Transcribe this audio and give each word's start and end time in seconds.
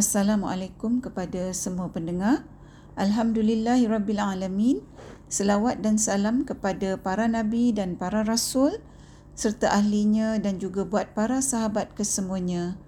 Assalamualaikum 0.00 1.04
kepada 1.04 1.52
semua 1.52 1.92
pendengar. 1.92 2.48
Alhamdulillahirabbilalamin. 2.96 4.80
Selawat 5.28 5.84
dan 5.84 6.00
salam 6.00 6.48
kepada 6.48 6.96
para 6.96 7.28
nabi 7.28 7.68
dan 7.76 8.00
para 8.00 8.24
rasul 8.24 8.80
serta 9.36 9.68
ahlinya 9.68 10.40
dan 10.40 10.56
juga 10.56 10.88
buat 10.88 11.12
para 11.12 11.44
sahabat 11.44 11.92
kesemuanya. 11.92 12.80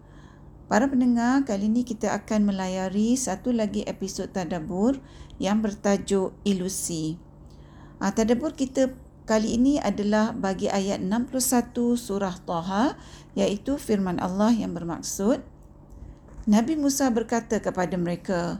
Para 0.72 0.88
pendengar, 0.88 1.44
kali 1.44 1.68
ini 1.68 1.84
kita 1.84 2.16
akan 2.16 2.48
melayari 2.48 3.12
satu 3.12 3.52
lagi 3.52 3.84
episod 3.84 4.32
tadabbur 4.32 4.96
yang 5.36 5.60
bertajuk 5.60 6.32
ilusi. 6.48 7.20
Ah, 8.00 8.16
tadabbur 8.16 8.56
kita 8.56 8.88
kali 9.28 9.60
ini 9.60 9.76
adalah 9.76 10.32
bagi 10.32 10.72
ayat 10.72 11.04
61 11.04 11.76
surah 11.92 12.40
Taha 12.40 12.96
iaitu 13.36 13.76
firman 13.76 14.16
Allah 14.16 14.56
yang 14.56 14.72
bermaksud 14.72 15.51
Nabi 16.42 16.74
Musa 16.74 17.06
berkata 17.14 17.62
kepada 17.62 17.94
mereka, 17.94 18.58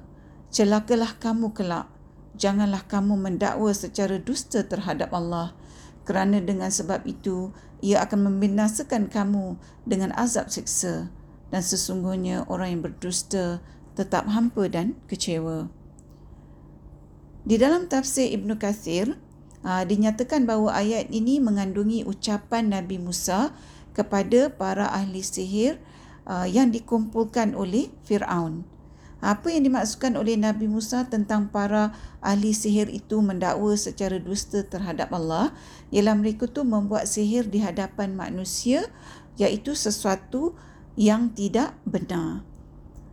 Celakalah 0.55 1.19
kamu 1.19 1.51
kelak, 1.51 1.91
janganlah 2.39 2.87
kamu 2.87 3.19
mendakwa 3.19 3.75
secara 3.75 4.23
dusta 4.23 4.63
terhadap 4.63 5.11
Allah, 5.11 5.51
kerana 6.07 6.39
dengan 6.39 6.71
sebab 6.71 7.03
itu, 7.11 7.51
ia 7.83 8.07
akan 8.07 8.31
membinasakan 8.31 9.11
kamu 9.11 9.59
dengan 9.83 10.15
azab 10.15 10.47
siksa, 10.47 11.11
dan 11.51 11.59
sesungguhnya 11.59 12.47
orang 12.47 12.79
yang 12.79 12.83
berdusta 12.87 13.59
tetap 13.99 14.31
hampa 14.31 14.71
dan 14.71 14.95
kecewa. 15.11 15.67
Di 17.43 17.59
dalam 17.59 17.91
tafsir 17.91 18.31
Ibn 18.31 18.63
Kathir, 18.63 19.19
aa, 19.67 19.83
dinyatakan 19.83 20.47
bahawa 20.47 20.79
ayat 20.79 21.11
ini 21.11 21.43
mengandungi 21.43 22.07
ucapan 22.07 22.71
Nabi 22.71 23.03
Musa 23.03 23.51
kepada 23.91 24.55
para 24.55 24.87
ahli 24.87 25.27
sihir 25.27 25.83
uh, 26.27 26.47
yang 26.47 26.71
dikumpulkan 26.71 27.55
oleh 27.55 27.91
Firaun. 28.07 28.67
Apa 29.23 29.55
yang 29.55 29.71
dimaksudkan 29.71 30.19
oleh 30.19 30.35
Nabi 30.35 30.67
Musa 30.67 31.07
tentang 31.07 31.47
para 31.47 31.95
ahli 32.19 32.51
sihir 32.51 32.91
itu 32.91 33.23
mendakwa 33.23 33.71
secara 33.79 34.19
dusta 34.19 34.67
terhadap 34.67 35.15
Allah 35.15 35.55
ialah 35.95 36.19
mereka 36.19 36.51
tu 36.51 36.67
membuat 36.67 37.07
sihir 37.07 37.47
di 37.47 37.63
hadapan 37.63 38.19
manusia 38.19 38.91
iaitu 39.39 39.79
sesuatu 39.79 40.59
yang 40.99 41.31
tidak 41.31 41.79
benar. 41.87 42.43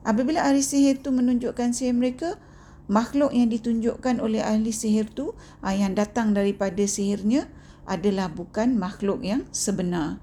Apabila 0.01 0.49
ahli 0.49 0.65
sihir 0.65 0.97
itu 0.97 1.13
menunjukkan 1.13 1.77
sihir 1.77 1.93
mereka, 1.93 2.41
makhluk 2.89 3.29
yang 3.29 3.53
ditunjukkan 3.53 4.17
oleh 4.17 4.41
ahli 4.41 4.73
sihir 4.73 5.13
tu 5.13 5.37
uh, 5.61 5.75
yang 5.77 5.93
datang 5.93 6.33
daripada 6.33 6.81
sihirnya 6.89 7.45
adalah 7.85 8.33
bukan 8.33 8.81
makhluk 8.81 9.21
yang 9.21 9.45
sebenar 9.53 10.17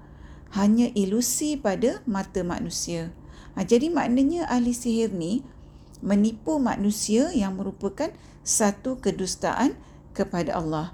hanya 0.55 0.87
ilusi 0.95 1.59
pada 1.59 1.99
mata 2.07 2.43
manusia. 2.45 3.11
Ha, 3.57 3.65
jadi 3.65 3.89
maknanya 3.89 4.47
ahli 4.47 4.71
sihir 4.71 5.11
ni 5.11 5.41
menipu 5.99 6.61
manusia 6.61 7.33
yang 7.33 7.57
merupakan 7.57 8.13
satu 8.45 9.01
kedustaan 9.01 9.75
kepada 10.13 10.55
Allah. 10.55 10.93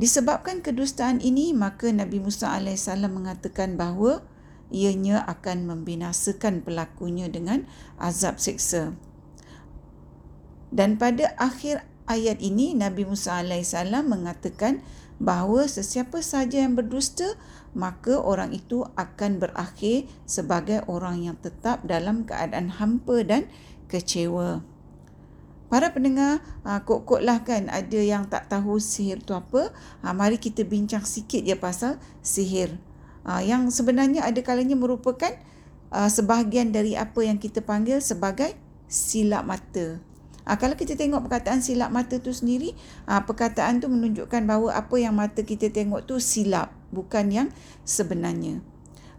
Disebabkan 0.00 0.64
kedustaan 0.64 1.20
ini, 1.20 1.52
maka 1.52 1.92
Nabi 1.92 2.24
Musa 2.24 2.56
AS 2.56 2.88
mengatakan 2.88 3.76
bahawa 3.76 4.24
ianya 4.72 5.20
akan 5.26 5.66
membinasakan 5.68 6.64
pelakunya 6.64 7.28
dengan 7.28 7.68
azab 8.00 8.40
seksa. 8.40 8.96
Dan 10.70 10.96
pada 10.96 11.34
akhir 11.36 11.84
ayat 12.06 12.38
ini, 12.40 12.72
Nabi 12.72 13.04
Musa 13.04 13.42
AS 13.42 13.74
mengatakan 14.06 14.80
bahawa 15.20 15.68
sesiapa 15.68 16.24
saja 16.24 16.64
yang 16.64 16.78
berdusta 16.78 17.36
maka 17.72 18.18
orang 18.18 18.50
itu 18.50 18.82
akan 18.98 19.38
berakhir 19.38 20.10
sebagai 20.26 20.82
orang 20.90 21.22
yang 21.30 21.36
tetap 21.38 21.86
dalam 21.86 22.26
keadaan 22.26 22.70
hampa 22.74 23.22
dan 23.22 23.46
kecewa. 23.86 24.62
Para 25.70 25.94
pendengar, 25.94 26.42
ah, 26.66 26.82
kok-koklah 26.82 27.46
kan 27.46 27.70
ada 27.70 28.00
yang 28.02 28.26
tak 28.26 28.50
tahu 28.50 28.82
sihir 28.82 29.22
tu 29.22 29.38
apa. 29.38 29.70
Ah, 30.02 30.10
mari 30.10 30.34
kita 30.34 30.66
bincang 30.66 31.06
sikit 31.06 31.46
je 31.46 31.54
pasal 31.54 32.02
sihir. 32.26 32.74
Ah, 33.22 33.38
yang 33.38 33.70
sebenarnya 33.70 34.26
ada 34.26 34.42
kalanya 34.42 34.74
merupakan 34.74 35.30
sebahagian 35.90 36.70
dari 36.70 36.94
apa 36.94 37.18
yang 37.26 37.34
kita 37.42 37.66
panggil 37.66 37.98
sebagai 37.98 38.54
silap 38.86 39.42
mata. 39.42 39.98
Kalau 40.46 40.78
kita 40.78 40.94
tengok 40.94 41.26
perkataan 41.26 41.66
silap 41.66 41.90
mata 41.90 42.14
tu 42.22 42.30
sendiri, 42.30 42.78
perkataan 43.10 43.82
tu 43.82 43.90
menunjukkan 43.90 44.46
bahawa 44.46 44.78
apa 44.78 44.96
yang 45.02 45.18
mata 45.18 45.42
kita 45.42 45.66
tengok 45.66 46.06
tu 46.06 46.22
silap, 46.22 46.70
bukan 46.90 47.30
yang 47.30 47.48
sebenarnya. 47.82 48.62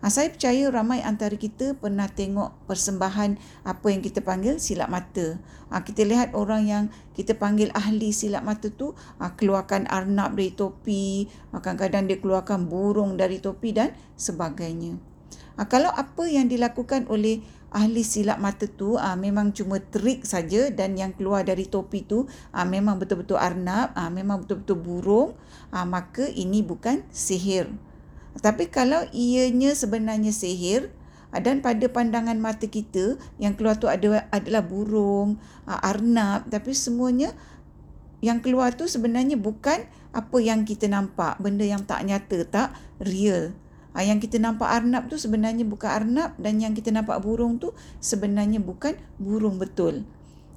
Ha, 0.02 0.10
saya 0.10 0.34
percaya 0.34 0.66
ramai 0.74 0.98
antara 1.06 1.38
kita 1.38 1.78
pernah 1.78 2.10
tengok 2.10 2.66
persembahan 2.66 3.38
apa 3.62 3.86
yang 3.94 4.02
kita 4.02 4.26
panggil 4.26 4.58
silap 4.58 4.90
mata. 4.90 5.38
Ha, 5.70 5.86
kita 5.86 6.02
lihat 6.10 6.34
orang 6.34 6.66
yang 6.66 6.84
kita 7.14 7.38
panggil 7.38 7.70
ahli 7.78 8.10
silap 8.10 8.42
mata 8.42 8.74
tu 8.74 8.98
ha, 9.22 9.38
keluarkan 9.38 9.86
arnab 9.94 10.34
dari 10.34 10.58
topi, 10.58 11.30
ha, 11.54 11.62
kadang-kadang 11.62 12.10
dia 12.10 12.18
keluarkan 12.18 12.66
burung 12.66 13.14
dari 13.14 13.38
topi 13.38 13.78
dan 13.78 13.94
sebagainya. 14.18 14.98
Ha, 15.62 15.70
kalau 15.70 15.94
apa 15.94 16.26
yang 16.26 16.50
dilakukan 16.50 17.06
oleh 17.06 17.46
ahli 17.72 18.04
silap 18.04 18.38
mata 18.44 18.68
tu 18.68 19.00
uh, 19.00 19.16
memang 19.16 19.56
cuma 19.56 19.80
trik 19.80 20.28
saja 20.28 20.68
dan 20.70 21.00
yang 21.00 21.16
keluar 21.16 21.48
dari 21.48 21.64
topi 21.64 22.04
tu 22.04 22.28
uh, 22.28 22.68
memang 22.68 23.00
betul-betul 23.00 23.40
arnab, 23.40 23.96
uh, 23.96 24.12
memang 24.12 24.44
betul-betul 24.44 24.78
burung, 24.78 25.30
uh, 25.72 25.88
maka 25.88 26.28
ini 26.28 26.60
bukan 26.62 27.08
sihir. 27.10 27.72
Tapi 28.44 28.68
kalau 28.68 29.08
ianya 29.16 29.72
sebenarnya 29.72 30.36
sihir 30.36 30.92
uh, 31.32 31.40
dan 31.40 31.64
pada 31.64 31.88
pandangan 31.88 32.36
mata 32.36 32.68
kita 32.68 33.16
yang 33.40 33.56
keluar 33.56 33.80
tu 33.80 33.88
ada 33.88 34.28
adalah 34.36 34.62
burung, 34.68 35.40
uh, 35.64 35.80
arnab 35.80 36.52
tapi 36.52 36.76
semuanya 36.76 37.32
yang 38.22 38.44
keluar 38.44 38.76
tu 38.76 38.86
sebenarnya 38.86 39.40
bukan 39.40 39.88
apa 40.12 40.38
yang 40.44 40.68
kita 40.68 40.92
nampak, 40.92 41.40
benda 41.40 41.64
yang 41.64 41.88
tak 41.88 42.04
nyata, 42.04 42.44
tak 42.46 42.70
real. 43.00 43.56
Ha, 43.92 44.08
yang 44.08 44.24
kita 44.24 44.40
nampak 44.40 44.72
arnab 44.72 45.12
tu 45.12 45.20
sebenarnya 45.20 45.68
bukan 45.68 45.90
arnab 45.92 46.32
dan 46.40 46.64
yang 46.64 46.72
kita 46.72 46.96
nampak 46.96 47.20
burung 47.20 47.60
tu 47.60 47.76
sebenarnya 48.00 48.64
bukan 48.64 48.96
burung 49.20 49.60
betul. 49.60 50.08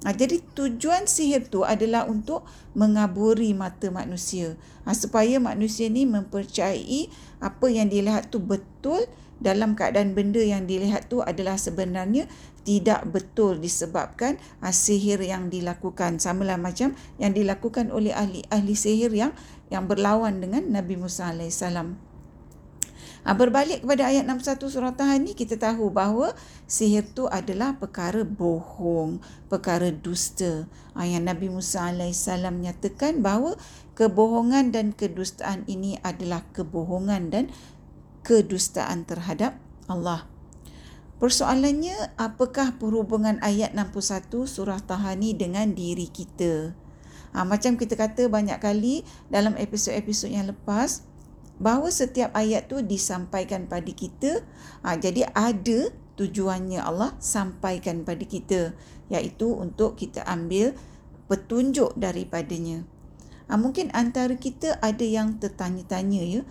Ha, 0.05 0.13
jadi 0.13 0.37
tujuan 0.53 1.09
sihir 1.09 1.49
tu 1.49 1.65
adalah 1.65 2.05
untuk 2.05 2.45
mengaburi 2.77 3.57
mata 3.57 3.89
manusia. 3.89 4.53
Ha, 4.85 4.93
supaya 4.93 5.41
manusia 5.41 5.89
ni 5.89 6.05
mempercayai 6.05 7.11
apa 7.41 7.67
yang 7.67 7.89
dilihat 7.91 8.29
tu 8.29 8.37
betul 8.37 9.03
dalam 9.41 9.75
keadaan 9.75 10.15
benda 10.15 10.39
yang 10.39 10.63
dilihat 10.63 11.11
tu 11.11 11.19
adalah 11.19 11.59
sebenarnya 11.59 12.29
tidak 12.63 13.03
betul 13.09 13.57
disebabkan 13.57 14.39
ha, 14.61 14.69
sihir 14.69 15.19
yang 15.25 15.49
dilakukan. 15.49 16.21
Samalah 16.21 16.61
macam 16.61 16.93
yang 17.17 17.33
dilakukan 17.33 17.89
oleh 17.89 18.13
ahli-ahli 18.13 18.77
sihir 18.77 19.09
yang 19.09 19.33
yang 19.73 19.89
berlawan 19.89 20.37
dengan 20.37 20.69
Nabi 20.69 21.01
Musa 21.01 21.33
alaihissalam. 21.33 22.04
Ha, 23.25 23.33
berbalik 23.33 23.81
kepada 23.81 24.13
ayat 24.13 24.29
61 24.29 24.69
surah 24.69 24.93
Tahan 24.93 25.25
ni 25.25 25.33
kita 25.33 25.57
tahu 25.57 25.89
bahawa 25.89 26.37
sihir 26.69 27.09
tu 27.09 27.25
adalah 27.25 27.73
perkara 27.73 28.21
bohong, 28.21 29.17
perkara 29.49 29.89
dusta. 29.89 30.69
Ha, 30.93 31.09
yang 31.09 31.25
Nabi 31.25 31.49
Musa 31.49 31.89
AS 31.89 32.29
nyatakan 32.29 33.25
bahawa 33.25 33.57
kebohongan 33.97 34.69
dan 34.69 34.93
kedustaan 34.93 35.65
ini 35.65 35.97
adalah 36.05 36.45
kebohongan 36.53 37.33
dan 37.33 37.49
kedustaan 38.21 39.09
terhadap 39.09 39.57
Allah. 39.89 40.29
Persoalannya, 41.17 42.13
apakah 42.21 42.77
perhubungan 42.77 43.41
ayat 43.41 43.73
61 43.73 44.45
surah 44.45 44.77
Tahani 44.85 45.33
dengan 45.33 45.73
diri 45.73 46.13
kita? 46.13 46.77
Ha, 47.33 47.41
macam 47.41 47.73
kita 47.73 47.97
kata 47.97 48.29
banyak 48.29 48.61
kali 48.61 49.01
dalam 49.33 49.57
episod-episod 49.57 50.29
yang 50.29 50.45
lepas, 50.53 51.01
bahawa 51.61 51.87
setiap 51.87 52.35
ayat 52.35 52.67
tu 52.67 52.83
disampaikan 52.83 53.67
pada 53.69 53.87
kita 53.87 54.43
ha, 54.83 54.99
jadi 54.99 55.31
ada 55.31 55.91
tujuannya 56.19 56.79
Allah 56.83 57.15
sampaikan 57.19 58.03
pada 58.03 58.23
kita 58.23 58.75
iaitu 59.11 59.51
untuk 59.51 59.95
kita 59.99 60.23
ambil 60.25 60.75
petunjuk 61.31 61.95
daripadanya. 61.95 62.83
Ha, 63.47 63.55
mungkin 63.55 63.93
antara 63.93 64.33
kita 64.35 64.81
ada 64.81 65.05
yang 65.05 65.37
tertanya-tanya 65.37 66.21
ya 66.23 66.41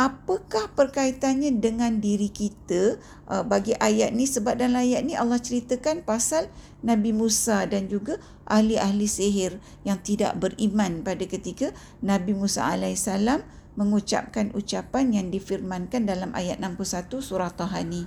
apakah 0.00 0.72
perkaitannya 0.72 1.60
dengan 1.60 2.00
diri 2.00 2.32
kita 2.32 2.96
uh, 3.28 3.44
bagi 3.44 3.76
ayat 3.76 4.16
ni? 4.16 4.24
Sebab 4.24 4.56
dalam 4.56 4.80
ayat 4.80 5.04
ni 5.04 5.12
Allah 5.12 5.36
ceritakan 5.36 6.08
pasal 6.08 6.48
Nabi 6.80 7.12
Musa 7.12 7.68
dan 7.68 7.92
juga 7.92 8.16
ahli-ahli 8.48 9.04
sihir 9.04 9.60
yang 9.84 10.00
tidak 10.00 10.40
beriman 10.40 11.04
pada 11.04 11.28
ketika 11.28 11.76
Nabi 12.00 12.32
Musa 12.32 12.64
alaihissalam 12.72 13.44
mengucapkan 13.80 14.52
ucapan 14.52 15.16
yang 15.16 15.26
difirmankan 15.32 16.04
dalam 16.04 16.36
ayat 16.36 16.60
61 16.60 17.24
surah 17.24 17.48
Tahani. 17.56 18.04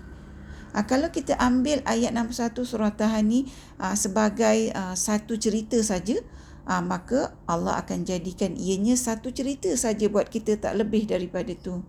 Ha, 0.77 0.85
kalau 0.85 1.09
kita 1.09 1.33
ambil 1.41 1.81
ayat 1.89 2.13
61 2.13 2.61
surah 2.61 2.93
Tahani 2.93 3.49
ha, 3.81 3.97
sebagai 3.97 4.69
ha, 4.77 4.93
satu 4.93 5.33
cerita 5.41 5.81
saja, 5.81 6.21
ha, 6.69 6.85
maka 6.85 7.33
Allah 7.49 7.81
akan 7.81 8.05
jadikan 8.05 8.53
ianya 8.53 8.93
satu 8.93 9.33
cerita 9.33 9.73
saja 9.73 10.05
buat 10.13 10.29
kita 10.29 10.61
tak 10.61 10.77
lebih 10.77 11.09
daripada 11.09 11.49
itu. 11.49 11.81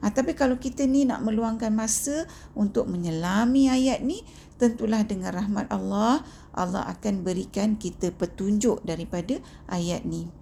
Ha, 0.00 0.12
tapi 0.12 0.32
kalau 0.32 0.56
kita 0.56 0.88
ni 0.88 1.04
nak 1.04 1.20
meluangkan 1.24 1.72
masa 1.72 2.24
untuk 2.56 2.88
menyelami 2.88 3.68
ayat 3.68 4.00
ni, 4.00 4.24
tentulah 4.56 5.04
dengan 5.04 5.36
rahmat 5.36 5.68
Allah, 5.68 6.24
Allah 6.56 6.84
akan 6.88 7.24
berikan 7.24 7.76
kita 7.76 8.12
petunjuk 8.12 8.80
daripada 8.84 9.40
ayat 9.68 10.08
ni. 10.08 10.39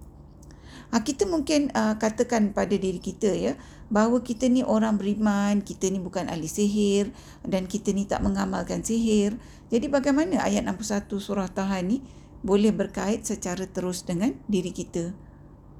Ha, 0.89 1.05
kita 1.05 1.29
mungkin 1.29 1.69
uh, 1.77 2.01
katakan 2.01 2.49
pada 2.49 2.73
diri 2.73 2.97
kita 2.97 3.29
ya 3.29 3.53
bahawa 3.93 4.25
kita 4.25 4.49
ni 4.49 4.65
orang 4.65 4.97
beriman, 4.97 5.61
kita 5.61 5.85
ni 5.93 6.01
bukan 6.01 6.25
ahli 6.25 6.49
sihir 6.49 7.13
dan 7.45 7.69
kita 7.69 7.93
ni 7.93 8.09
tak 8.09 8.25
mengamalkan 8.25 8.81
sihir. 8.81 9.37
Jadi 9.69 9.85
bagaimana 9.85 10.41
ayat 10.41 10.65
61 10.65 11.05
surah 11.21 11.45
Taha 11.45 11.85
ni 11.85 12.01
boleh 12.41 12.73
berkait 12.73 13.21
secara 13.21 13.69
terus 13.69 14.01
dengan 14.01 14.33
diri 14.49 14.73
kita? 14.73 15.13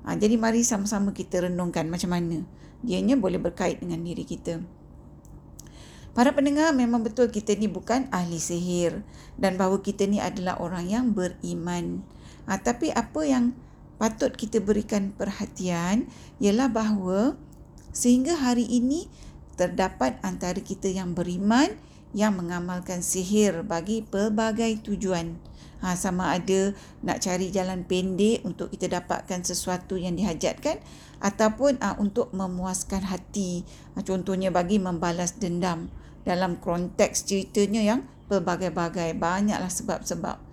Ha, 0.06 0.14
jadi 0.14 0.38
mari 0.38 0.62
sama-sama 0.62 1.10
kita 1.10 1.50
renungkan 1.50 1.90
macam 1.90 2.14
mana 2.14 2.46
dianya 2.86 3.18
boleh 3.18 3.42
berkait 3.42 3.82
dengan 3.82 4.06
diri 4.06 4.24
kita. 4.24 4.62
Para 6.14 6.34
pendengar 6.34 6.74
memang 6.74 7.06
betul 7.06 7.30
kita 7.30 7.54
ni 7.58 7.70
bukan 7.70 8.10
ahli 8.10 8.42
sihir 8.42 9.06
dan 9.38 9.56
bahawa 9.56 9.80
kita 9.82 10.06
ni 10.10 10.22
adalah 10.22 10.58
orang 10.62 10.86
yang 10.86 11.06
beriman. 11.18 12.06
Ha, 12.50 12.62
tapi 12.62 12.90
apa 12.94 13.26
yang 13.26 13.58
patut 14.00 14.32
kita 14.32 14.64
berikan 14.64 15.12
perhatian 15.12 16.08
ialah 16.40 16.72
bahawa 16.72 17.36
sehingga 17.92 18.40
hari 18.40 18.64
ini 18.64 19.12
terdapat 19.60 20.16
antara 20.24 20.64
kita 20.64 20.88
yang 20.88 21.12
beriman 21.12 21.76
yang 22.16 22.40
mengamalkan 22.40 23.04
sihir 23.04 23.62
bagi 23.62 24.02
pelbagai 24.02 24.82
tujuan. 24.82 25.38
Ha, 25.80 25.96
sama 25.96 26.36
ada 26.36 26.76
nak 27.04 27.24
cari 27.24 27.52
jalan 27.56 27.88
pendek 27.88 28.44
untuk 28.44 28.72
kita 28.72 29.00
dapatkan 29.00 29.48
sesuatu 29.48 29.96
yang 29.96 30.16
dihajatkan 30.16 30.80
ataupun 31.24 31.80
ha, 31.80 31.96
untuk 32.00 32.32
memuaskan 32.36 33.04
hati. 33.08 33.64
Ha, 33.96 34.04
contohnya 34.04 34.50
bagi 34.50 34.80
membalas 34.82 35.38
dendam. 35.38 35.92
Dalam 36.28 36.60
konteks 36.60 37.24
ceritanya 37.24 37.80
yang 37.80 38.00
pelbagai-bagai. 38.28 39.16
Banyaklah 39.16 39.72
sebab-sebab 39.72 40.49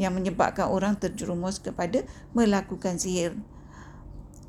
yang 0.00 0.16
menyebabkan 0.16 0.72
orang 0.72 0.96
terjerumus 0.96 1.60
kepada 1.60 2.08
melakukan 2.32 2.96
sihir. 2.96 3.36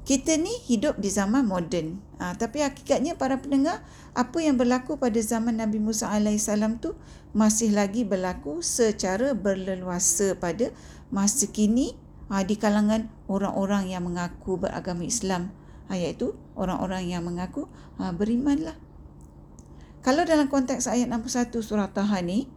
Kita 0.08 0.40
ni 0.40 0.50
hidup 0.66 0.98
di 0.98 1.12
zaman 1.12 1.46
moden. 1.46 2.00
Ha, 2.18 2.34
tapi 2.40 2.64
hakikatnya 2.64 3.20
para 3.20 3.38
pendengar, 3.38 3.84
apa 4.16 4.40
yang 4.40 4.56
berlaku 4.56 4.96
pada 4.98 5.20
zaman 5.20 5.60
Nabi 5.60 5.78
Musa 5.78 6.10
AS 6.10 6.50
tu 6.80 6.96
masih 7.36 7.76
lagi 7.76 8.08
berlaku 8.08 8.66
secara 8.66 9.38
berleluasa 9.38 10.40
pada 10.40 10.74
masa 11.14 11.46
kini 11.52 12.00
ha, 12.32 12.42
di 12.42 12.58
kalangan 12.58 13.12
orang-orang 13.28 13.92
yang 13.92 14.08
mengaku 14.08 14.58
beragama 14.58 15.04
Islam. 15.04 15.52
Ha, 15.92 16.00
iaitu 16.00 16.34
orang-orang 16.56 17.12
yang 17.12 17.28
mengaku 17.28 17.68
ha, 18.00 18.10
beriman 18.16 18.72
lah. 18.72 18.78
Kalau 20.02 20.26
dalam 20.26 20.50
konteks 20.50 20.90
ayat 20.90 21.14
61 21.14 21.62
surah 21.62 21.94
Taha 21.94 22.26
ni, 22.26 22.50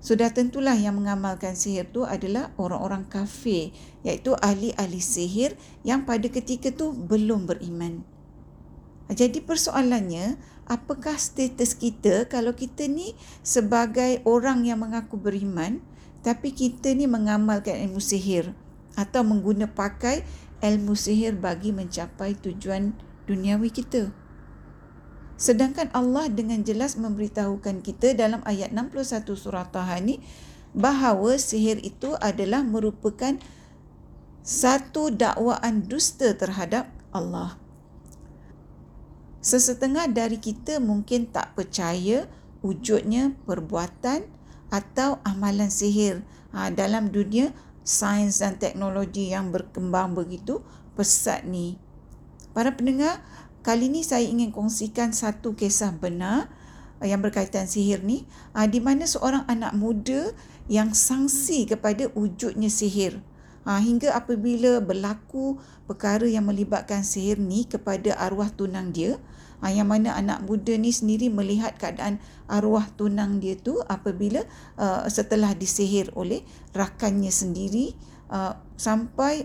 sudah 0.00 0.32
tentulah 0.32 0.72
yang 0.72 0.96
mengamalkan 0.96 1.52
sihir 1.52 1.92
tu 1.92 2.08
adalah 2.08 2.56
orang-orang 2.56 3.04
kafir 3.04 3.76
iaitu 4.00 4.32
ahli-ahli 4.40 4.96
sihir 4.96 5.60
yang 5.84 6.08
pada 6.08 6.24
ketika 6.32 6.72
tu 6.72 6.96
belum 6.96 7.44
beriman. 7.44 8.00
Jadi 9.12 9.44
persoalannya 9.44 10.40
apakah 10.64 11.20
status 11.20 11.76
kita 11.76 12.30
kalau 12.32 12.56
kita 12.56 12.88
ni 12.88 13.12
sebagai 13.44 14.24
orang 14.24 14.64
yang 14.64 14.80
mengaku 14.80 15.20
beriman 15.20 15.84
tapi 16.24 16.56
kita 16.56 16.96
ni 16.96 17.04
mengamalkan 17.04 17.76
ilmu 17.76 18.00
sihir 18.00 18.56
atau 18.96 19.20
mengguna 19.20 19.68
pakai 19.68 20.24
ilmu 20.64 20.96
sihir 20.96 21.36
bagi 21.36 21.72
mencapai 21.76 22.36
tujuan 22.40 22.96
duniawi 23.28 23.72
kita. 23.72 24.12
Sedangkan 25.40 25.88
Allah 25.96 26.28
dengan 26.28 26.60
jelas 26.60 27.00
memberitahukan 27.00 27.80
kita 27.80 28.12
dalam 28.12 28.44
ayat 28.44 28.76
61 28.76 29.24
surah 29.24 29.72
Taha 29.72 29.96
ni 30.04 30.20
bahawa 30.76 31.40
sihir 31.40 31.80
itu 31.80 32.12
adalah 32.20 32.60
merupakan 32.60 33.40
satu 34.44 35.08
dakwaan 35.08 35.88
dusta 35.88 36.36
terhadap 36.36 36.92
Allah. 37.08 37.56
Sesetengah 39.40 40.12
dari 40.12 40.36
kita 40.36 40.76
mungkin 40.76 41.32
tak 41.32 41.56
percaya 41.56 42.28
wujudnya 42.60 43.32
perbuatan 43.48 44.28
atau 44.68 45.24
amalan 45.24 45.72
sihir 45.72 46.20
ha, 46.52 46.68
dalam 46.68 47.08
dunia 47.08 47.56
sains 47.80 48.44
dan 48.44 48.60
teknologi 48.60 49.32
yang 49.32 49.48
berkembang 49.48 50.12
begitu 50.12 50.60
pesat 51.00 51.48
ni. 51.48 51.80
Para 52.52 52.76
pendengar, 52.76 53.24
Kali 53.60 53.92
ini 53.92 54.00
saya 54.00 54.24
ingin 54.24 54.56
kongsikan 54.56 55.12
satu 55.12 55.52
kisah 55.52 55.92
benar 55.92 56.48
eh, 57.04 57.12
yang 57.12 57.20
berkaitan 57.20 57.68
sihir 57.68 58.00
ni. 58.00 58.24
Ah, 58.56 58.64
di 58.64 58.80
mana 58.80 59.04
seorang 59.04 59.44
anak 59.52 59.76
muda 59.76 60.32
yang 60.64 60.96
sangsi 60.96 61.68
kepada 61.68 62.08
wujudnya 62.16 62.72
sihir. 62.72 63.20
Ah, 63.68 63.76
hingga 63.76 64.16
apabila 64.16 64.80
berlaku 64.80 65.60
perkara 65.84 66.24
yang 66.24 66.48
melibatkan 66.48 67.04
sihir 67.04 67.36
ni 67.36 67.68
kepada 67.68 68.16
arwah 68.16 68.48
tunang 68.48 68.96
dia. 68.96 69.20
Ah, 69.60 69.68
yang 69.68 69.92
mana 69.92 70.16
anak 70.16 70.40
muda 70.48 70.72
ni 70.80 70.88
sendiri 70.88 71.28
melihat 71.28 71.76
keadaan 71.76 72.16
arwah 72.48 72.88
tunang 72.96 73.44
dia 73.44 73.60
tu 73.60 73.76
apabila 73.92 74.40
setelah 75.12 75.52
disihir 75.52 76.08
oleh 76.16 76.40
rakannya 76.72 77.28
sendiri. 77.28 77.92
Sampai 78.80 79.44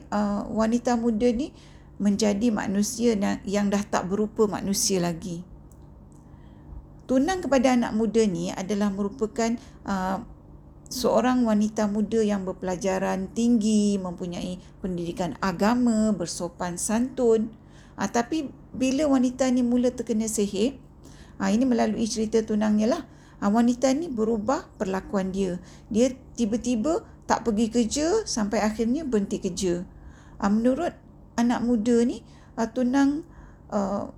wanita 0.56 0.96
muda 0.96 1.28
ni 1.36 1.52
menjadi 1.96 2.52
manusia 2.52 3.16
yang 3.48 3.72
dah 3.72 3.84
tak 3.88 4.12
berupa 4.12 4.48
manusia 4.52 5.00
lagi. 5.00 5.48
Tunang 7.06 7.46
kepada 7.46 7.78
anak 7.78 7.94
muda 7.94 8.26
ni 8.26 8.50
adalah 8.50 8.90
merupakan 8.90 9.54
uh, 9.86 10.26
seorang 10.90 11.46
wanita 11.46 11.86
muda 11.86 12.26
yang 12.26 12.50
berpelajaran 12.50 13.30
tinggi, 13.32 14.02
mempunyai 14.02 14.58
pendidikan 14.82 15.38
agama, 15.38 16.10
bersopan 16.18 16.82
santun. 16.82 17.54
Uh, 17.94 18.10
tapi 18.10 18.50
bila 18.74 19.06
wanita 19.06 19.46
ni 19.54 19.62
mula 19.62 19.94
terkena 19.94 20.26
sihir, 20.26 20.82
uh, 21.38 21.48
ini 21.48 21.64
melalui 21.64 22.10
cerita 22.10 22.42
tunangnya 22.42 22.98
lah, 22.98 23.02
uh, 23.38 23.54
wanita 23.54 23.94
ni 23.94 24.10
berubah 24.10 24.66
perlakuan 24.82 25.30
dia. 25.30 25.62
Dia 25.94 26.10
tiba-tiba 26.34 27.06
tak 27.30 27.46
pergi 27.46 27.70
kerja 27.70 28.26
sampai 28.26 28.66
akhirnya 28.66 29.06
berhenti 29.06 29.38
kerja. 29.38 29.86
Uh, 30.42 30.50
menurut 30.50 31.05
anak 31.36 31.64
muda 31.64 32.04
ni 32.04 32.24
uh, 32.56 32.68
tunang 32.68 33.24
uh, 33.72 34.10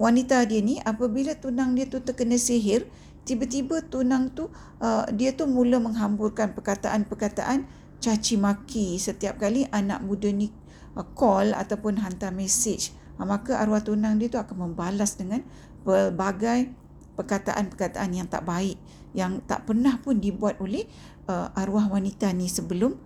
wanita 0.00 0.42
dia 0.48 0.60
ni 0.64 0.80
apabila 0.82 1.36
tunang 1.38 1.78
dia 1.78 1.86
tu 1.86 2.02
terkena 2.02 2.34
sihir 2.34 2.88
tiba-tiba 3.22 3.86
tunang 3.86 4.34
tu 4.34 4.50
uh, 4.82 5.06
dia 5.14 5.30
tu 5.36 5.46
mula 5.46 5.78
menghamburkan 5.78 6.56
perkataan-perkataan 6.58 7.68
caci 8.02 8.34
maki 8.34 8.98
setiap 8.98 9.38
kali 9.38 9.70
anak 9.70 10.02
muda 10.02 10.26
ni 10.34 10.50
uh, 10.98 11.06
call 11.14 11.54
ataupun 11.54 12.02
hantar 12.02 12.34
message. 12.34 12.90
Uh, 13.20 13.26
maka 13.28 13.62
arwah 13.62 13.78
tunang 13.78 14.18
dia 14.18 14.26
tu 14.26 14.42
akan 14.42 14.70
membalas 14.70 15.14
dengan 15.14 15.46
pelbagai 15.86 16.74
perkataan-perkataan 17.14 18.10
yang 18.10 18.26
tak 18.26 18.42
baik 18.42 18.80
yang 19.12 19.44
tak 19.44 19.68
pernah 19.68 20.00
pun 20.00 20.18
dibuat 20.18 20.56
oleh 20.58 20.88
uh, 21.28 21.52
arwah 21.52 21.86
wanita 21.92 22.32
ni 22.32 22.48
sebelum 22.48 22.96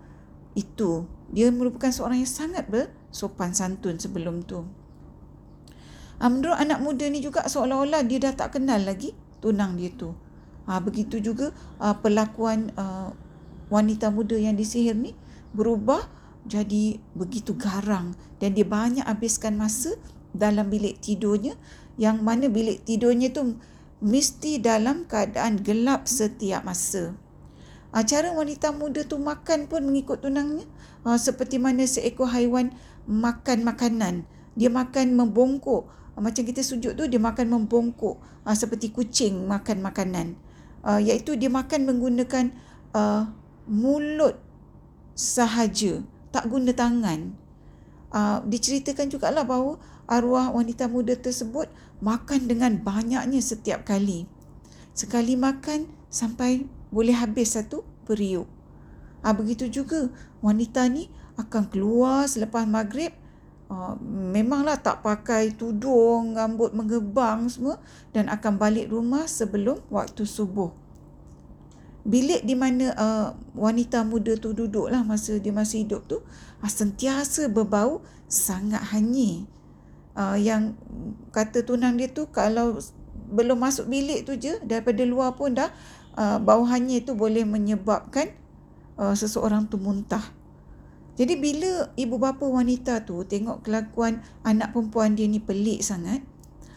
itu. 0.56 1.04
Dia 1.34 1.50
merupakan 1.50 1.90
seorang 1.90 2.22
yang 2.22 2.30
sangat 2.30 2.70
bersopan 3.16 3.56
santun 3.56 3.96
sebelum 3.96 4.44
tu. 4.44 4.60
Ha, 6.20 6.28
menurut 6.28 6.60
anak 6.60 6.84
muda 6.84 7.08
ni 7.08 7.24
juga 7.24 7.48
seolah-olah 7.48 8.04
dia 8.04 8.20
dah 8.20 8.36
tak 8.36 8.60
kenal 8.60 8.84
lagi 8.84 9.16
tunang 9.40 9.80
dia 9.80 9.88
tu. 9.96 10.12
Ha, 10.68 10.84
begitu 10.84 11.24
juga 11.24 11.56
uh, 11.80 11.96
perlakuan 11.96 12.76
uh, 12.76 13.16
wanita 13.72 14.12
muda 14.12 14.36
yang 14.36 14.52
disihir 14.52 14.92
ni 14.92 15.16
berubah 15.56 16.04
jadi 16.44 17.00
begitu 17.16 17.56
garang 17.56 18.12
dan 18.36 18.52
dia 18.52 18.68
banyak 18.68 19.08
habiskan 19.08 19.56
masa 19.56 19.96
dalam 20.36 20.68
bilik 20.68 21.00
tidurnya 21.00 21.56
yang 21.96 22.20
mana 22.20 22.52
bilik 22.52 22.84
tidurnya 22.84 23.32
tu 23.32 23.56
mesti 24.04 24.60
dalam 24.60 25.08
keadaan 25.08 25.64
gelap 25.64 26.04
setiap 26.04 26.68
masa. 26.68 27.16
Ha, 27.94 28.02
cara 28.02 28.34
wanita 28.34 28.74
muda 28.74 29.06
tu 29.06 29.18
makan 29.18 29.70
pun 29.70 29.86
mengikut 29.86 30.22
tunangnya. 30.22 30.66
Ha, 31.06 31.18
seperti 31.18 31.62
mana 31.62 31.86
seekor 31.86 32.30
haiwan 32.30 32.74
makan 33.06 33.62
makanan. 33.62 34.26
Dia 34.58 34.72
makan 34.72 35.14
membongkok. 35.14 35.86
Ha, 36.14 36.22
macam 36.22 36.42
kita 36.42 36.64
sujud 36.64 36.98
tu 36.98 37.04
dia 37.06 37.20
makan 37.22 37.46
membongkok. 37.52 38.18
Ha, 38.46 38.56
seperti 38.56 38.90
kucing 38.90 39.46
makan 39.46 39.82
makanan. 39.84 40.34
Ha, 40.82 40.98
iaitu 40.98 41.38
dia 41.38 41.50
makan 41.50 41.86
menggunakan 41.86 42.54
uh, 42.94 43.26
mulut 43.66 44.38
sahaja. 45.18 46.02
Tak 46.30 46.46
guna 46.52 46.70
tangan. 46.72 47.34
Uh, 48.14 48.38
diceritakan 48.46 49.10
juga 49.10 49.34
lah 49.34 49.42
bahawa 49.42 49.82
arwah 50.06 50.54
wanita 50.54 50.86
muda 50.86 51.18
tersebut 51.18 51.66
makan 51.98 52.46
dengan 52.46 52.78
banyaknya 52.78 53.40
setiap 53.42 53.82
kali. 53.82 54.30
Sekali 54.96 55.34
makan 55.34 55.90
sampai 56.08 56.64
boleh 56.90 57.14
habis 57.14 57.54
satu 57.54 57.82
periuk. 58.06 58.46
Ha, 59.26 59.34
begitu 59.34 59.66
juga 59.66 60.06
wanita 60.38 60.86
ni 60.86 61.10
akan 61.36 61.68
keluar 61.68 62.30
selepas 62.30 62.64
maghrib 62.64 63.10
uh, 63.70 63.94
memanglah 64.32 64.78
tak 64.78 65.02
pakai 65.02 65.54
tudung, 65.54 66.34
rambut 66.34 66.72
mengebang 66.72 67.50
semua 67.50 67.82
dan 68.14 68.30
akan 68.30 68.58
balik 68.58 68.90
rumah 68.90 69.26
sebelum 69.26 69.82
waktu 69.90 70.22
subuh. 70.24 70.72
Bilik 72.06 72.46
di 72.46 72.54
mana 72.54 72.94
uh, 72.94 73.28
wanita 73.58 74.06
muda 74.06 74.38
tu 74.38 74.54
duduk 74.54 74.86
lah 74.86 75.02
masa 75.02 75.42
dia 75.42 75.50
masih 75.50 75.82
hidup 75.82 76.06
tu 76.06 76.22
uh, 76.62 76.70
sentiasa 76.70 77.50
berbau 77.50 78.06
sangat 78.30 78.82
hanyir. 78.94 79.50
Uh, 80.16 80.38
yang 80.38 80.78
kata 81.34 81.60
tunang 81.66 81.98
dia 82.00 82.08
tu 82.08 82.30
kalau 82.30 82.80
belum 83.26 83.58
masuk 83.58 83.90
bilik 83.90 84.22
tu 84.22 84.38
je 84.38 84.54
daripada 84.62 85.02
luar 85.02 85.34
pun 85.34 85.50
dah 85.50 85.68
uh, 86.16 86.40
bau 86.40 86.64
hanyir 86.66 87.04
tu 87.04 87.14
boleh 87.14 87.44
menyebabkan 87.44 88.32
uh, 88.98 89.14
seseorang 89.14 89.68
tu 89.68 89.76
muntah. 89.78 90.24
Jadi 91.16 91.40
bila 91.40 91.88
ibu 91.96 92.20
bapa 92.20 92.44
wanita 92.44 93.08
tu 93.08 93.24
tengok 93.24 93.64
kelakuan 93.64 94.20
anak 94.44 94.76
perempuan 94.76 95.16
dia 95.16 95.24
ni 95.24 95.40
pelik 95.40 95.80
sangat, 95.80 96.20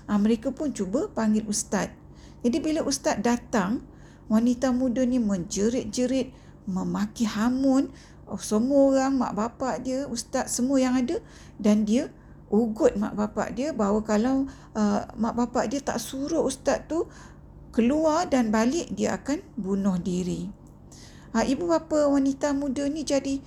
uh, 0.08 0.20
mereka 0.20 0.52
pun 0.56 0.72
cuba 0.72 1.12
panggil 1.12 1.44
ustaz. 1.48 1.92
Jadi 2.40 2.58
bila 2.64 2.88
ustaz 2.88 3.20
datang, 3.20 3.84
wanita 4.32 4.72
muda 4.72 5.04
ni 5.04 5.20
menjerit-jerit, 5.20 6.32
memaki 6.70 7.28
hamun 7.28 7.92
oh, 8.30 8.40
semua 8.40 8.96
orang, 8.96 9.12
mak 9.20 9.34
bapak 9.36 9.84
dia, 9.84 10.08
ustaz 10.08 10.56
semua 10.56 10.80
yang 10.80 10.96
ada 10.96 11.20
dan 11.60 11.84
dia 11.84 12.08
ugut 12.50 12.98
mak 12.98 13.14
bapak 13.14 13.54
dia 13.54 13.70
bahawa 13.72 14.02
kalau 14.02 14.50
uh, 14.74 15.02
mak 15.22 15.38
bapak 15.38 15.70
dia 15.70 15.80
tak 15.86 16.02
suruh 16.02 16.42
ustaz 16.42 16.82
tu 16.90 17.06
keluar 17.70 18.26
dan 18.30 18.50
balik 18.50 18.90
dia 18.94 19.18
akan 19.18 19.42
bunuh 19.58 19.98
diri. 20.02 20.50
Ha, 21.34 21.46
ibu 21.46 21.70
bapa 21.70 22.10
wanita 22.10 22.58
muda 22.58 22.90
ni 22.90 23.06
jadi 23.06 23.38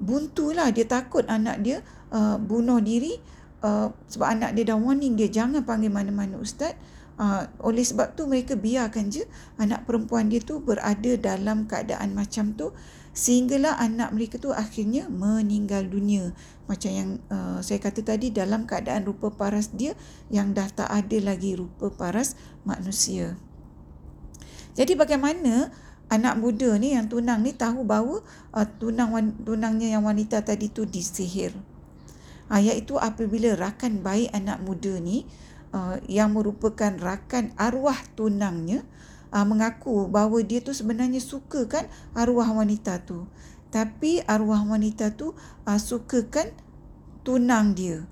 buntulah 0.00 0.72
dia 0.72 0.88
takut 0.88 1.22
anak 1.28 1.60
dia 1.60 1.84
uh, 2.10 2.40
bunuh 2.40 2.80
diri. 2.80 3.20
Uh, 3.62 3.94
sebab 4.10 4.26
anak 4.26 4.58
dia 4.58 4.74
dah 4.74 4.78
warning 4.80 5.14
dia 5.14 5.30
jangan 5.30 5.62
panggil 5.62 5.92
mana-mana 5.92 6.40
ustaz. 6.40 6.74
Uh, 7.20 7.44
oleh 7.60 7.84
sebab 7.84 8.16
tu 8.16 8.24
mereka 8.24 8.56
biarkan 8.56 9.12
je 9.12 9.28
anak 9.60 9.84
perempuan 9.84 10.32
dia 10.32 10.40
tu 10.40 10.64
berada 10.64 11.12
dalam 11.20 11.68
keadaan 11.68 12.16
macam 12.16 12.56
tu 12.56 12.72
sehinggalah 13.12 13.76
anak 13.76 14.12
mereka 14.16 14.40
tu 14.40 14.52
akhirnya 14.56 15.08
meninggal 15.12 15.84
dunia 15.84 16.32
macam 16.64 16.90
yang 16.92 17.10
uh, 17.28 17.60
saya 17.60 17.76
kata 17.80 18.00
tadi 18.00 18.32
dalam 18.32 18.64
keadaan 18.64 19.04
rupa 19.04 19.28
paras 19.28 19.72
dia 19.76 19.92
yang 20.32 20.56
dah 20.56 20.68
tak 20.72 20.88
ada 20.88 21.18
lagi 21.20 21.56
rupa 21.56 21.92
paras 21.92 22.36
manusia 22.64 23.36
jadi 24.72 24.96
bagaimana 24.96 25.68
anak 26.12 26.40
muda 26.40 26.76
ni 26.76 26.92
yang 26.92 27.08
tunang 27.08 27.40
ni 27.40 27.56
tahu 27.56 27.88
bahawa 27.88 28.20
uh, 28.52 28.66
tunang 28.80 29.12
tunangnya 29.44 29.96
yang 29.96 30.04
wanita 30.04 30.44
tadi 30.44 30.68
tu 30.68 30.84
disihir. 30.84 31.56
Uh, 32.52 32.60
iaitu 32.60 33.00
apabila 33.00 33.56
rakan 33.56 34.04
baik 34.04 34.28
anak 34.36 34.60
muda 34.60 34.96
ni 35.00 35.24
uh, 35.72 35.96
yang 36.08 36.36
merupakan 36.36 36.92
rakan 37.00 37.56
arwah 37.56 37.96
tunangnya 38.12 38.84
uh, 39.32 39.46
mengaku 39.48 40.06
bahawa 40.06 40.44
dia 40.44 40.60
tu 40.60 40.76
sebenarnya 40.76 41.18
suka 41.18 41.64
kan 41.66 41.88
arwah 42.12 42.52
wanita 42.52 43.02
tu. 43.02 43.26
Tapi 43.72 44.20
arwah 44.28 44.60
wanita 44.68 45.16
tu 45.16 45.32
uh, 45.64 45.80
sukakan 45.80 46.52
tunang 47.24 47.72
dia. 47.72 48.04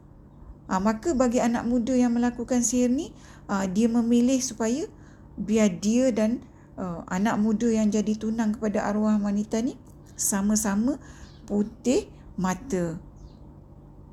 Uh, 0.67 0.81
maka 0.81 1.13
bagi 1.13 1.39
anak 1.39 1.69
muda 1.69 1.93
yang 1.93 2.17
melakukan 2.17 2.65
sihir 2.65 2.89
ni, 2.89 3.13
uh, 3.47 3.69
dia 3.69 3.87
memilih 3.87 4.41
supaya 4.41 4.89
biar 5.37 5.77
dia 5.79 6.09
dan 6.11 6.41
uh, 6.81 7.05
anak 7.13 7.37
muda 7.37 7.69
yang 7.69 7.93
jadi 7.93 8.17
tunang 8.17 8.57
kepada 8.57 8.89
arwah 8.89 9.21
wanita 9.21 9.61
ni 9.61 9.77
sama-sama 10.17 10.97
putih 11.45 12.09
mata. 12.41 12.97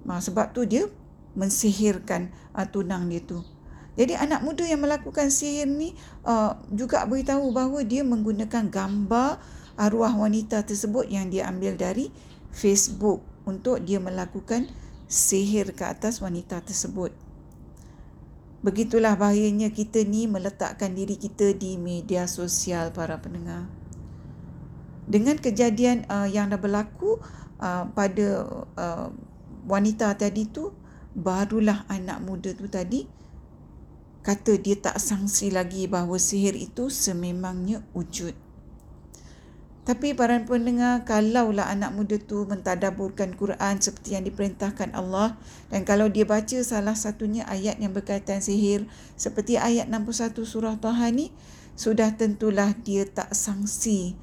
Uh, 0.03 0.19
sebab 0.19 0.51
tu 0.51 0.67
dia 0.67 0.91
mensihirkan 1.37 2.33
uh, 2.51 2.67
tunang 2.67 3.07
dia 3.07 3.23
tu. 3.23 3.39
Jadi 3.97 4.13
anak 4.13 4.45
muda 4.45 4.61
yang 4.61 4.85
melakukan 4.85 5.33
sihir 5.33 5.65
ni 5.65 5.97
uh, 6.21 6.53
juga 6.69 7.01
beritahu 7.09 7.49
bahawa 7.49 7.81
dia 7.81 8.05
menggunakan 8.05 8.69
gambar 8.69 9.41
arwah 9.73 10.13
wanita 10.13 10.61
tersebut 10.61 11.09
yang 11.09 11.33
dia 11.33 11.49
ambil 11.49 11.73
dari 11.73 12.13
Facebook 12.53 13.25
untuk 13.49 13.81
dia 13.81 13.97
melakukan 13.97 14.69
sihir 15.09 15.73
ke 15.73 15.81
atas 15.81 16.21
wanita 16.21 16.61
tersebut. 16.61 17.09
Begitulah 18.61 19.17
bahayanya 19.17 19.73
kita 19.73 20.05
ni 20.05 20.29
meletakkan 20.29 20.93
diri 20.93 21.17
kita 21.17 21.57
di 21.57 21.77
media 21.81 22.29
sosial 22.29 22.93
para 22.93 23.17
pendengar. 23.17 23.65
Dengan 25.07 25.41
kejadian 25.41 26.05
uh, 26.11 26.27
yang 26.29 26.53
dah 26.53 26.59
berlaku 26.59 27.17
uh, 27.63 27.87
pada 27.97 28.27
uh, 28.75 29.07
wanita 29.65 30.13
tadi 30.19 30.51
tu, 30.51 30.75
barulah 31.17 31.87
anak 31.89 32.21
muda 32.21 32.53
tu 32.53 32.69
tadi 32.69 33.16
kata 34.27 34.59
dia 34.59 34.75
tak 34.75 34.99
sangsi 34.99 35.47
lagi 35.47 35.87
bahawa 35.87 36.19
sihir 36.19 36.51
itu 36.51 36.91
sememangnya 36.91 37.79
wujud. 37.95 38.35
Tapi 39.87 40.11
para 40.11 40.35
pendengar, 40.43 41.07
kalaulah 41.07 41.71
anak 41.71 41.95
muda 41.95 42.19
tu 42.19 42.43
mentadaburkan 42.43 43.31
Quran 43.39 43.79
seperti 43.79 44.19
yang 44.19 44.27
diperintahkan 44.27 44.91
Allah 44.91 45.39
dan 45.71 45.87
kalau 45.87 46.11
dia 46.11 46.27
baca 46.27 46.59
salah 46.59 46.91
satunya 46.91 47.47
ayat 47.47 47.79
yang 47.79 47.95
berkaitan 47.95 48.43
sihir 48.43 48.83
seperti 49.15 49.55
ayat 49.55 49.87
61 49.87 50.43
surah 50.43 50.75
Taha 50.75 51.07
ni, 51.15 51.31
sudah 51.79 52.11
tentulah 52.19 52.75
dia 52.83 53.07
tak 53.07 53.31
sangsi 53.31 54.19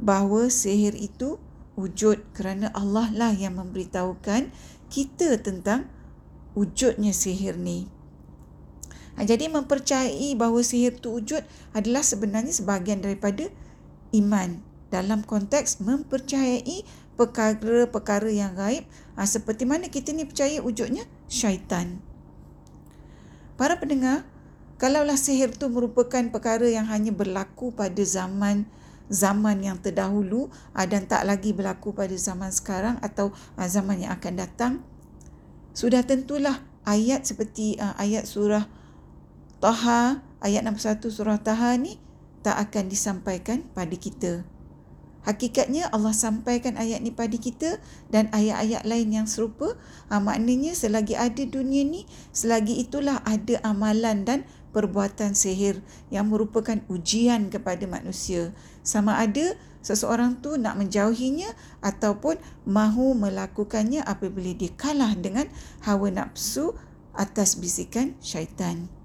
bahawa 0.00 0.48
sihir 0.48 0.96
itu 0.96 1.36
wujud 1.76 2.24
kerana 2.32 2.72
Allah 2.72 3.12
lah 3.12 3.36
yang 3.36 3.60
memberitahukan 3.60 4.48
kita 4.88 5.36
tentang 5.44 5.92
wujudnya 6.56 7.12
sihir 7.12 7.60
ni. 7.60 7.97
Ha, 9.18 9.26
jadi 9.26 9.50
mempercayai 9.50 10.38
bahawa 10.38 10.62
sihir 10.62 11.02
itu 11.02 11.10
wujud 11.10 11.42
adalah 11.74 12.06
sebenarnya 12.06 12.54
sebahagian 12.54 13.02
daripada 13.02 13.50
iman 14.14 14.62
dalam 14.94 15.26
konteks 15.26 15.82
mempercayai 15.82 16.86
perkara-perkara 17.18 18.30
yang 18.30 18.54
gaib 18.54 18.86
ha, 19.18 19.26
seperti 19.26 19.66
mana 19.66 19.90
kita 19.90 20.14
ni 20.14 20.22
percaya 20.22 20.62
wujudnya 20.62 21.02
syaitan. 21.26 21.98
Para 23.58 23.82
pendengar, 23.82 24.22
kalaulah 24.78 25.18
sihir 25.18 25.50
itu 25.50 25.66
merupakan 25.66 26.22
perkara 26.30 26.70
yang 26.70 26.86
hanya 26.86 27.10
berlaku 27.10 27.74
pada 27.74 27.98
zaman 28.06 28.70
zaman 29.10 29.64
yang 29.64 29.82
terdahulu 29.82 30.46
ha, 30.78 30.86
dan 30.86 31.10
tak 31.10 31.26
lagi 31.26 31.50
berlaku 31.50 31.90
pada 31.90 32.14
zaman 32.14 32.54
sekarang 32.54 33.02
atau 33.02 33.34
ha, 33.58 33.66
zaman 33.66 34.06
yang 34.06 34.14
akan 34.14 34.38
datang, 34.38 34.72
sudah 35.74 36.06
tentulah 36.06 36.62
ayat 36.88 37.26
seperti 37.28 37.76
uh, 37.76 37.92
ayat 38.00 38.24
surah 38.24 38.64
Taha, 39.58 40.22
ayat 40.38 40.62
61 40.62 41.10
surah 41.10 41.42
Taha 41.42 41.74
ni 41.74 41.98
tak 42.46 42.70
akan 42.70 42.86
disampaikan 42.86 43.66
pada 43.74 43.94
kita. 43.98 44.46
Hakikatnya 45.26 45.90
Allah 45.90 46.14
sampaikan 46.14 46.78
ayat 46.78 47.02
ni 47.02 47.10
pada 47.10 47.34
kita 47.34 47.82
dan 48.08 48.30
ayat-ayat 48.30 48.86
lain 48.86 49.12
yang 49.12 49.26
serupa. 49.28 49.76
Ha, 50.08 50.22
maknanya 50.22 50.72
selagi 50.72 51.18
ada 51.18 51.42
dunia 51.44 51.84
ni, 51.84 52.06
selagi 52.30 52.80
itulah 52.80 53.20
ada 53.26 53.60
amalan 53.66 54.24
dan 54.24 54.48
perbuatan 54.70 55.34
sihir 55.34 55.84
yang 56.08 56.30
merupakan 56.30 56.80
ujian 56.88 57.50
kepada 57.52 57.84
manusia. 57.84 58.56
Sama 58.86 59.20
ada 59.20 59.58
seseorang 59.84 60.40
tu 60.40 60.56
nak 60.56 60.78
menjauhinya 60.80 61.50
ataupun 61.84 62.38
mahu 62.64 63.18
melakukannya 63.18 64.00
apabila 64.06 64.54
dia 64.54 64.72
kalah 64.80 65.12
dengan 65.18 65.50
hawa 65.84 66.08
nafsu 66.08 66.72
atas 67.12 67.58
bisikan 67.58 68.14
syaitan. 68.22 68.97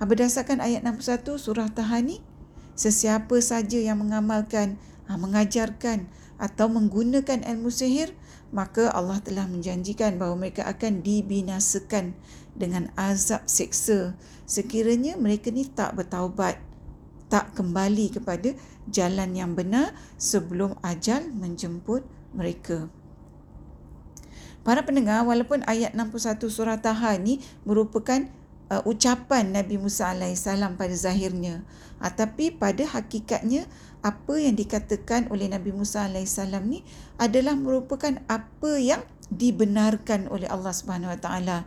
Ha, 0.00 0.08
berdasarkan 0.08 0.64
ayat 0.64 0.80
61 0.80 1.36
surah 1.36 1.68
Tahani, 1.68 2.24
sesiapa 2.72 3.36
saja 3.44 3.76
yang 3.76 4.00
mengamalkan, 4.00 4.80
ha, 5.04 5.20
mengajarkan 5.20 6.08
atau 6.40 6.72
menggunakan 6.72 7.44
ilmu 7.44 7.68
sihir, 7.68 8.16
maka 8.48 8.88
Allah 8.96 9.20
telah 9.20 9.44
menjanjikan 9.44 10.16
bahawa 10.16 10.48
mereka 10.48 10.64
akan 10.64 11.04
dibinasakan 11.04 12.16
dengan 12.56 12.88
azab 12.96 13.44
seksa 13.44 14.16
sekiranya 14.50 15.14
mereka 15.14 15.54
ni 15.54 15.62
tak 15.62 15.94
bertaubat, 15.94 16.58
tak 17.30 17.54
kembali 17.54 18.10
kepada 18.10 18.58
jalan 18.90 19.30
yang 19.38 19.54
benar 19.54 19.94
sebelum 20.18 20.74
ajal 20.82 21.22
menjemput 21.30 22.02
mereka. 22.34 22.90
Para 24.66 24.82
pendengar, 24.82 25.22
walaupun 25.24 25.62
ayat 25.70 25.94
61 25.94 26.50
surah 26.50 26.82
Taha 26.82 27.16
ni 27.16 27.40
merupakan 27.62 28.26
uh, 28.70 28.82
ucapan 28.86 29.50
Nabi 29.50 29.76
Musa 29.76 30.14
AS 30.14 30.46
pada 30.78 30.94
zahirnya. 30.94 31.66
Uh, 31.98 32.12
tapi 32.14 32.54
pada 32.54 32.86
hakikatnya, 32.86 33.66
apa 34.00 34.34
yang 34.40 34.56
dikatakan 34.56 35.28
oleh 35.28 35.50
Nabi 35.50 35.74
Musa 35.74 36.06
AS 36.06 36.38
ni 36.64 36.86
adalah 37.20 37.58
merupakan 37.58 38.16
apa 38.30 38.78
yang 38.80 39.02
dibenarkan 39.28 40.30
oleh 40.30 40.46
Allah 40.48 40.72
Subhanahu 40.72 41.12
Wa 41.12 41.20
Taala. 41.20 41.58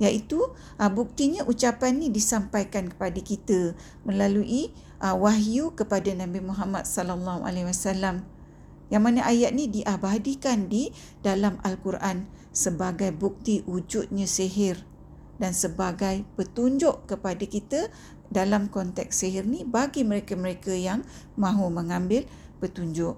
Iaitu 0.00 0.40
uh, 0.80 0.90
buktinya 0.92 1.44
ucapan 1.48 2.00
ni 2.00 2.08
disampaikan 2.12 2.88
kepada 2.88 3.20
kita 3.20 3.76
melalui 4.04 4.72
uh, 5.00 5.16
wahyu 5.16 5.72
kepada 5.76 6.12
Nabi 6.12 6.40
Muhammad 6.44 6.84
sallallahu 6.88 7.44
alaihi 7.44 7.68
wasallam. 7.68 8.24
Yang 8.90 9.02
mana 9.06 9.20
ayat 9.22 9.54
ni 9.54 9.70
diabadikan 9.70 10.66
di 10.66 10.90
dalam 11.22 11.62
Al-Quran 11.62 12.26
sebagai 12.50 13.14
bukti 13.14 13.62
wujudnya 13.62 14.26
sihir 14.26 14.89
dan 15.40 15.56
sebagai 15.56 16.28
petunjuk 16.36 17.08
kepada 17.08 17.40
kita 17.48 17.88
dalam 18.28 18.68
konteks 18.68 19.24
sihir 19.24 19.48
ni 19.48 19.64
bagi 19.64 20.04
mereka-mereka 20.04 20.76
yang 20.76 21.02
mahu 21.34 21.72
mengambil 21.72 22.28
petunjuk. 22.60 23.16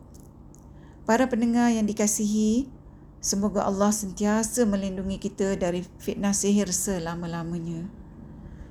Para 1.02 1.26
pendengar 1.26 1.74
yang 1.74 1.84
dikasihi, 1.84 2.70
semoga 3.18 3.66
Allah 3.66 3.90
sentiasa 3.90 4.62
melindungi 4.62 5.18
kita 5.18 5.58
dari 5.58 5.82
fitnah 5.98 6.32
sihir 6.32 6.70
selama-lamanya. 6.70 7.90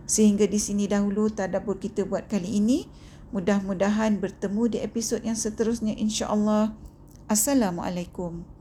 Sehingga 0.07 0.47
di 0.47 0.57
sini 0.57 0.87
dahulu 0.87 1.27
tadabbur 1.27 1.77
kita 1.77 2.07
buat 2.07 2.31
kali 2.31 2.57
ini. 2.57 2.87
Mudah-mudahan 3.31 4.19
bertemu 4.19 4.63
di 4.67 4.77
episod 4.83 5.23
yang 5.23 5.39
seterusnya 5.39 5.95
insya-Allah. 5.95 6.75
Assalamualaikum. 7.31 8.60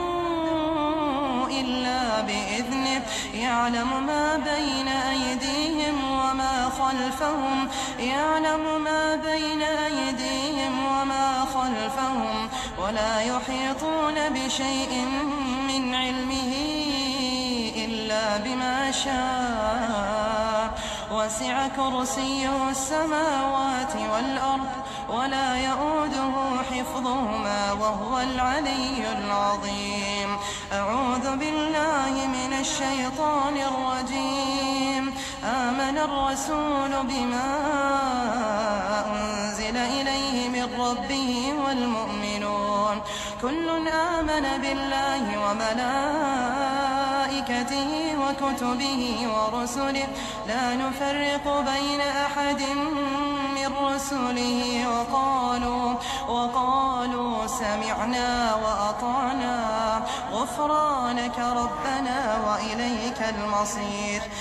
بإذنه. 2.21 3.01
يعلم 3.33 4.05
ما 4.07 4.37
بين 4.37 4.87
أيديهم 4.87 6.11
وما 6.11 6.69
خلفهم. 6.79 7.67
يعلم 7.99 8.83
ما 8.83 9.15
بين 9.15 9.61
أيديهم 9.61 10.85
وما 10.85 11.45
خلفهم. 11.53 12.49
ولا 12.77 13.21
يحيطون 13.21 14.29
بشيء 14.29 15.05
من 15.67 15.95
علمه 15.95 16.53
إلا 17.75 18.37
بما 18.37 18.91
شاء. 18.91 20.50
وسع 21.11 21.67
كرسيه 21.67 22.69
السماوات 22.69 23.93
والأرض 24.13 24.71
ولا 25.09 25.55
يؤوده 25.57 26.33
حفظهما 26.71 27.71
وهو 27.71 28.19
العلي 28.19 29.03
العظيم. 29.17 30.37
أعوذ 30.73 31.37
بالله 31.37 32.13
من 32.27 32.53
الشيطان 32.59 33.55
الرجيم. 33.57 35.13
آمن 35.43 35.97
الرسول 35.97 36.91
بما 37.03 37.51
أنزل 39.05 39.77
إليه 39.77 40.49
من 40.49 40.67
ربه 40.79 41.53
والمؤمنون. 41.65 43.01
كل 43.41 43.67
آمن 43.87 44.45
بالله 44.61 45.23
وملائكته 45.43 46.50
وكتبه 48.31 49.27
ورسله 49.35 50.07
لا 50.47 50.75
نفرق 50.75 51.45
بين 51.59 52.01
أحد 52.01 52.61
من 53.55 53.69
رسله 53.83 54.87
وقالوا 54.89 55.93
وقالوا 56.27 57.47
سمعنا 57.47 58.55
وأطعنا 58.55 59.57
غفرانك 60.31 61.39
ربنا 61.39 62.37
وإليك 62.47 63.19
المصير 63.35 64.21